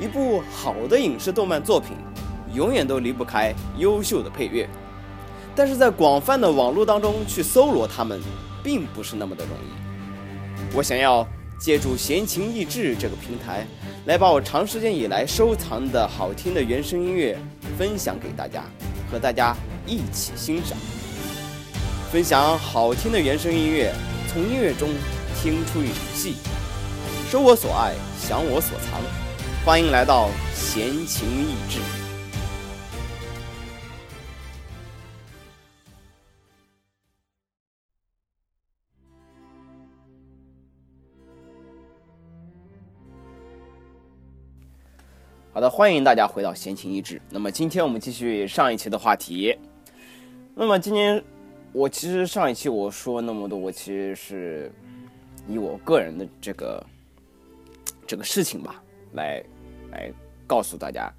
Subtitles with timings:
[0.00, 1.90] 一部好的影视动漫作品，
[2.54, 4.66] 永远都离不开优秀的配乐。
[5.54, 8.18] 但是在广泛的网络当中去搜罗它们，
[8.64, 10.74] 并不是那么的容易。
[10.74, 11.26] 我想要
[11.60, 13.66] 借助闲情逸致这个平台，
[14.06, 17.38] 来把我长时间以来收藏的好听的原声音乐
[17.76, 18.64] 分享给大家，
[19.12, 19.54] 和大家
[19.86, 20.78] 一起欣赏。
[22.10, 23.92] 分享好听的原声音乐，
[24.32, 24.88] 从音乐中
[25.36, 26.36] 听出一场戏，
[27.28, 29.29] 收我所爱，享我所藏。
[29.62, 31.78] 欢迎来到闲情逸致。
[45.52, 47.20] 好的，欢迎大家回到闲情逸致。
[47.28, 49.54] 那么今天我们继续上一期的话题。
[50.54, 51.22] 那么今天
[51.72, 54.72] 我其实上一期我说那么多，我其实是
[55.46, 56.86] 以我个人的这个
[58.06, 59.42] 这个事情吧，来
[59.90, 60.12] 来
[60.46, 61.12] 告诉大家，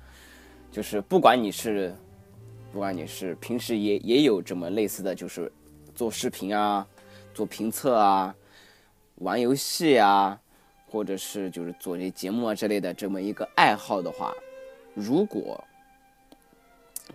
[0.72, 1.94] 就是不管你是
[2.72, 5.52] 不管你是平时也也有这么类似的就是
[5.94, 6.88] 做视频啊、
[7.34, 8.36] 做评测啊、
[9.16, 10.40] 玩游戏啊。
[10.94, 14.34] 或者是就是做这节目啊之类的这么一个爱好的话，
[14.94, 15.64] 如果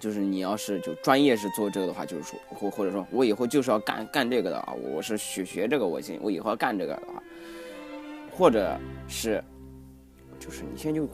[0.00, 7.22] 就是你要是就专业是做这个的话，就是说或或者说我以后就是要干干这个的啊，我是学学这个，我先我以后要干这个的话，
[8.34, 9.44] 或者是
[10.40, 11.06] 就是你现在就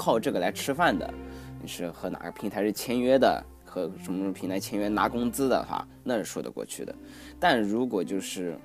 [0.00, 1.12] 靠这个来吃饭的，
[1.60, 6.94] 你是和哪个平台是签约的，和什么什么平台签约拿工资的话，那是说得过去的。
[7.38, 8.56] 但如果就是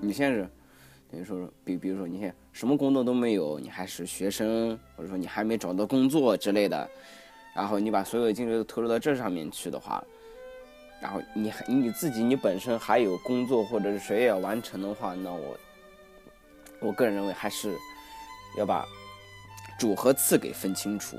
[0.00, 0.46] 你现在是
[1.10, 2.34] 等于说比比如说你现在。
[2.52, 6.88] 什么工作都没有，你还是学生，或者说你还没找到工作之类的，
[7.54, 10.02] 然后你把所有的精力都投入到这上面去的话，
[11.02, 15.58] 然后你还你自己你本身还有工作或者是谁也要完成的话，那我
[16.80, 17.76] 我个人认为还是
[18.56, 18.86] 要把
[19.78, 21.18] 主和次给分清楚。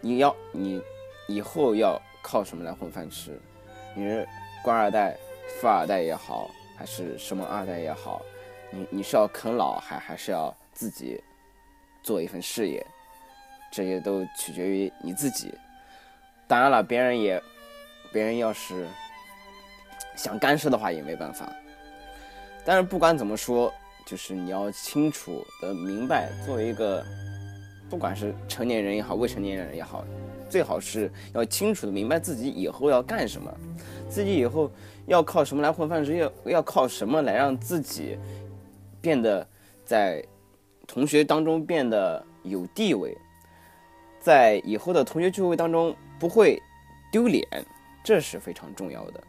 [0.00, 0.82] 你要你
[1.26, 3.40] 以后要靠什么来混饭吃？
[3.94, 4.26] 你是
[4.62, 5.16] 官二代、
[5.60, 8.20] 富二代也好，还是什么二代也好？
[8.70, 11.22] 你你是要啃老，还还是要自己
[12.02, 12.84] 做一份事业？
[13.70, 15.52] 这些都取决于你自己。
[16.46, 17.42] 当然了，别人也，
[18.12, 18.86] 别人要是
[20.14, 21.50] 想干涉的话，也没办法。
[22.64, 23.72] 但是不管怎么说，
[24.06, 27.04] 就是你要清楚的明白，作为一个
[27.88, 30.04] 不管是成年人也好，未成年人也好，
[30.48, 33.52] 最好是要清楚的明白自己以后要干什么，
[34.08, 34.70] 自己以后
[35.06, 38.18] 要靠什么来混饭吃，要要靠什么来让自己。
[39.00, 39.46] 变得
[39.84, 40.24] 在
[40.86, 43.14] 同学当中变得有地位，
[44.18, 46.58] 在以后的同学聚会当中不会
[47.12, 47.46] 丢脸，
[48.02, 49.22] 这是非常重要的。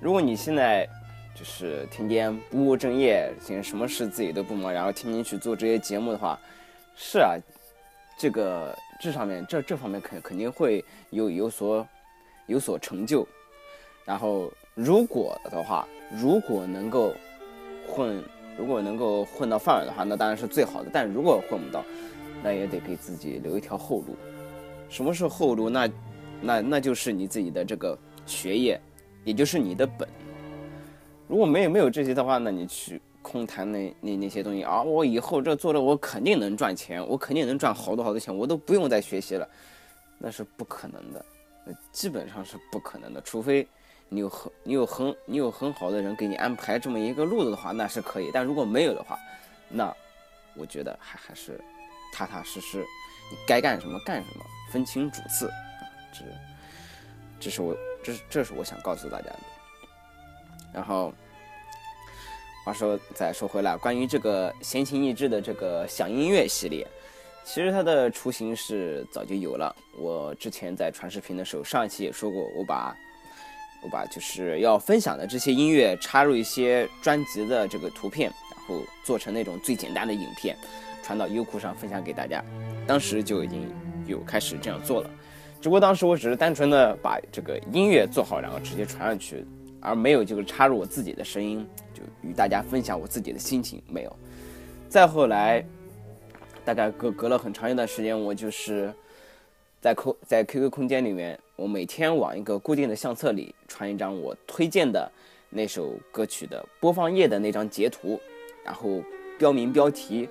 [0.00, 0.88] 如果你现在
[1.38, 6.38] 就是天天不务正业，现在什么事自己都不忙，然后天天去做这些节目的话，
[6.96, 7.36] 是啊，
[8.18, 11.86] 这个这上面这这方面肯肯定会有有所
[12.46, 13.26] 有所成就。
[14.04, 17.14] 然后如果的话，如果能够
[17.86, 18.22] 混。
[18.58, 20.90] 如果能够混到饭碗的话，那当然是最好的。
[20.92, 21.84] 但如果混不到，
[22.42, 24.16] 那也得给自己留一条后路。
[24.88, 25.70] 什么是后路？
[25.70, 25.88] 那，
[26.40, 28.80] 那那就是你自己的这个学业，
[29.22, 30.08] 也就是你的本。
[31.28, 39.48] 如果没有没有这些的话，那你去空谈那那那些东西啊，我以后这做了，我肯定能赚钱，我肯定能赚好多好多钱，我都不用再学习了，
[40.18, 41.24] 那是不可能的，
[41.64, 43.66] 那基本上是不可能的，除非。
[44.10, 48.30] 你有很你有很你有很好的人给你安排这么一个路子的话，那是可以。
[48.32, 49.18] 但如果没有的话，
[49.68, 49.94] 那
[50.56, 51.60] 我觉得还还是
[52.10, 52.78] 踏踏实实，
[53.30, 55.54] 你该干什么干什么，分清主次啊。
[56.10, 56.24] 这
[57.38, 59.40] 这是我这是这是我想告诉大家的。
[60.72, 61.12] 然后
[62.64, 66.86] 话说再说回来，关于这个闲情逸致的这个响音乐系列，
[67.44, 69.74] 其实它的雏形是早就有了。
[69.98, 72.96] 我之前在传视频的时候，上一期也说过，我把。
[73.80, 80.56] 我把就是要分享的这些音乐插入一些专辑的这个图片，然后做成那种最简单的影片，
[81.00, 82.44] 传到优酷上分享给大家。
[82.88, 83.72] 当时就已经
[84.04, 85.08] 有开始这样做了，
[85.60, 89.46] 只不过当时我只是单纯的把这个音乐做好，然后直接传上去，
[89.80, 94.16] 而没有就是插入我自己的声音，就与大家分享我自己的心情没有。
[94.88, 95.64] 再后来，
[96.64, 98.92] 大概隔隔了很长一段时间，我就是
[99.80, 101.38] 在空在 QQ 空间里面。
[101.56, 105.10] 我每天往一个固定的相册里传一张我推荐的
[105.50, 108.20] 那首歌曲的播放页的那张截图，
[108.64, 109.02] 然后
[109.36, 110.28] 标明标题，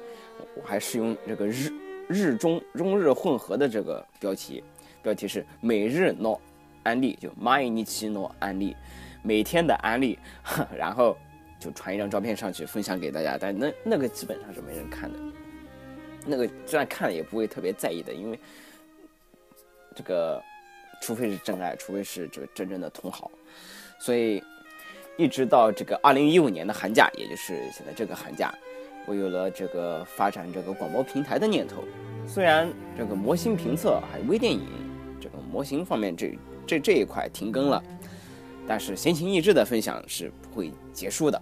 [0.56, 1.70] 我还是用这个日
[2.08, 4.64] 日中中日混合的这个标题，
[5.04, 6.40] 标题是每日诺
[6.84, 8.74] 安利，就蚂蚁尼奇诺安利，
[9.22, 10.18] 每天的安利，
[10.78, 11.18] 然后
[11.60, 15.20] 就传一张照片上去分享给大家，但那那个基本上是没人看的，
[16.26, 18.40] 那个虽然看了也不会特别在意的，因为
[19.96, 20.42] 这个
[21.02, 23.32] 除非是真爱，除非是这个真正的同好，
[24.00, 24.44] 所以
[25.18, 28.54] 一直到这个二零一五年的寒假，也就是现在这个寒假，
[29.08, 31.84] 我有了这个发展这个广播平台的念头。
[32.28, 34.68] 虽然这个模型评测还有微电影
[35.20, 36.38] 这个模型方面这
[36.68, 37.82] 这这一块停更了，
[38.68, 41.42] 但是闲情逸致的分享是不会结束的。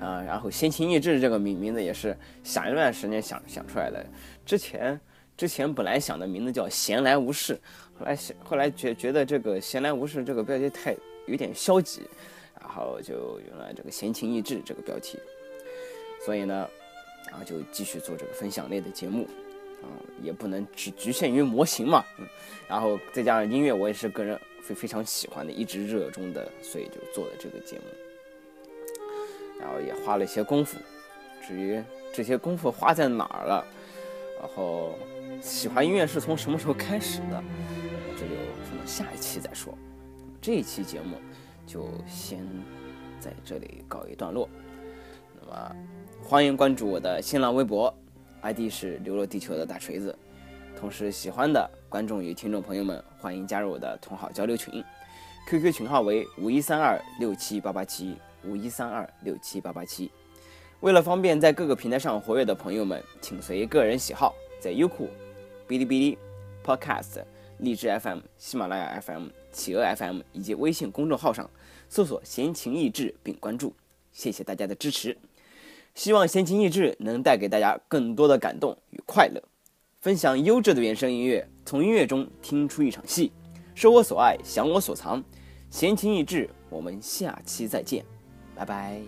[0.00, 4.04] 啊，然后闲情逸致这个名名字也是想一段时间想想出来的。
[4.46, 5.00] 之前
[5.36, 7.60] 之前本来想的名字叫闲来无事，
[7.98, 10.96] 后来想后来觉觉得这个闲来无事这个标题太
[11.26, 12.02] 有点消极，
[12.60, 15.18] 然后就用了这个闲情逸致这个标题。
[16.24, 16.68] 所以呢，
[17.28, 19.26] 然后就继续做这个分享类的节目，
[19.82, 19.88] 嗯，
[20.22, 22.26] 也不能只局限于模型嘛，嗯，
[22.68, 27.84] 然后再加上音乐，我也是个人非非常喜欢的，一直热衷的，所以就做了这个节目。
[29.58, 30.78] 然后也花了一些功夫，
[31.46, 31.82] 至于
[32.12, 33.66] 这些功夫花在哪儿了，
[34.38, 34.94] 然后
[35.40, 37.42] 喜欢音乐是从什么时候开始的，
[38.14, 38.34] 这就
[38.68, 39.74] 放到下一期再说。
[40.40, 41.16] 这一期节目
[41.66, 42.46] 就先
[43.18, 44.48] 在这里告一段落。
[45.40, 45.76] 那么
[46.22, 47.92] 欢迎关注我的新浪微博
[48.42, 50.16] ，ID 是流落地球的大锤子。
[50.78, 54.72] 同时喜欢的观众与听众朋友们，欢迎加入我的同好交流群
[55.48, 58.16] ，QQ 群号为五一三二六七八八七。
[58.44, 60.08] 五一三二六七八八七，
[60.78, 65.08] 为了方便在各个平台上活跃的朋友们，请随个人喜好，在优酷、
[65.66, 66.16] 哔哩哔哩、
[66.64, 67.24] Podcast、
[67.58, 71.50] 荔枝 FM、喜马拉雅 FM、企鹅 FM 以及微信公众号上
[71.88, 73.74] 搜索“闲情逸致”并关注。
[74.12, 75.18] 谢谢大家的支持，
[75.96, 79.42] 希望闲情逸致能带给大家更多的感动与快乐，
[80.00, 83.32] 分享优质的原声音乐，从音乐中听出一场戏，
[83.74, 85.22] 收我所爱，想我所藏。
[85.70, 88.04] 闲情逸致，我们下期再见。
[88.54, 89.02] 拜拜。